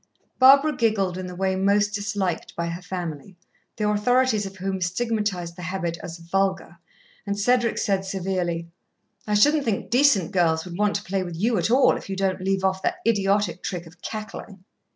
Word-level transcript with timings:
Barbara 0.39 0.75
giggled 0.75 1.15
in 1.15 1.27
the 1.27 1.35
way 1.35 1.55
most 1.55 1.89
disliked 1.89 2.55
by 2.55 2.65
her 2.69 2.81
family, 2.81 3.37
the 3.77 3.87
authorities 3.87 4.47
of 4.47 4.55
whom 4.55 4.81
stigmatized 4.81 5.55
the 5.55 5.61
habit 5.61 5.99
as 6.01 6.17
"vulgar," 6.17 6.79
and 7.27 7.37
Cedric 7.39 7.77
said 7.77 8.03
severely: 8.03 8.67
"I 9.27 9.35
shouldn't 9.35 9.63
think 9.63 9.91
decent 9.91 10.31
girls 10.31 10.65
would 10.65 10.75
want 10.79 10.95
to 10.95 11.03
play 11.03 11.21
with 11.21 11.35
you 11.35 11.55
at 11.59 11.69
all, 11.69 11.97
if 11.97 12.09
you 12.09 12.15
don't 12.15 12.41
leave 12.41 12.63
off 12.63 12.81
that 12.81 12.97
idiotic 13.05 13.61
trick 13.61 13.85
of 13.85 14.01
cackling." 14.01 14.63